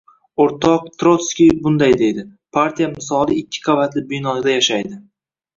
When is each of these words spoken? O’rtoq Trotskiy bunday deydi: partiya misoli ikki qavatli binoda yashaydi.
O’rtoq 0.43 0.87
Trotskiy 1.03 1.51
bunday 1.67 1.93
deydi: 2.01 2.25
partiya 2.59 2.89
misoli 2.97 3.39
ikki 3.43 3.63
qavatli 3.69 4.07
binoda 4.15 4.57
yashaydi. 4.59 5.03